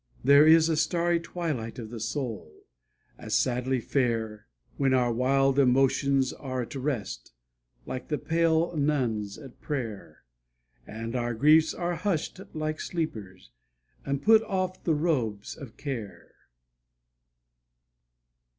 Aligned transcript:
There 0.23 0.47
is 0.47 0.67
a 0.67 0.75
starry 0.75 1.19
twilight 1.19 1.77
Of 1.77 1.91
the 1.91 1.99
soul, 1.99 2.63
as 3.19 3.35
sadly 3.37 3.79
fair, 3.79 4.47
When 4.77 4.95
our 4.95 5.13
wild 5.13 5.59
emotions 5.59 6.33
are 6.33 6.63
at 6.63 6.73
rest, 6.73 7.33
Like 7.85 8.07
the 8.07 8.17
pale 8.17 8.75
nuns 8.75 9.37
at 9.37 9.61
prayer; 9.61 10.23
And 10.87 11.15
our 11.15 11.35
griefs 11.35 11.75
are 11.75 11.97
hushed 11.97 12.39
like 12.55 12.81
sleepers, 12.81 13.51
And 14.03 14.23
put 14.23 14.41
off 14.45 14.83
the 14.85 14.95
robes 14.95 15.55
of 15.55 15.77
care. 15.77 16.33